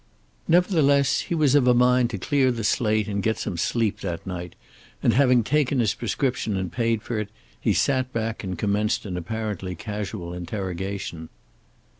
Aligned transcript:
Nevertheless 0.47 1.19
he 1.19 1.35
was 1.35 1.53
of 1.53 1.67
a 1.67 1.75
mind 1.75 2.09
to 2.09 2.17
clear 2.17 2.51
the 2.51 2.63
slate 2.63 3.07
and 3.07 3.21
get 3.21 3.37
some 3.37 3.55
sleep 3.55 3.99
that 3.99 4.25
night, 4.25 4.55
and 5.03 5.13
having 5.13 5.43
taken 5.43 5.77
his 5.77 5.93
prescription 5.93 6.57
and 6.57 6.71
paid 6.71 7.03
for 7.03 7.19
it, 7.19 7.29
he 7.59 7.71
sat 7.73 8.11
back 8.11 8.43
and 8.43 8.57
commenced 8.57 9.05
an 9.05 9.15
apparently 9.15 9.75
casual 9.75 10.33
interrogation. 10.33 11.29